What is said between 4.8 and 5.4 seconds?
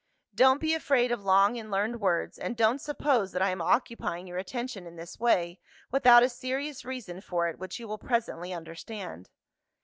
in this